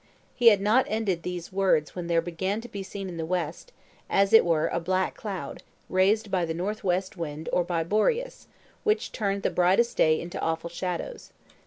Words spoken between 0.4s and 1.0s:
had not